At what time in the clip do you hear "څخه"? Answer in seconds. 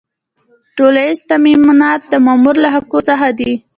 3.09-3.27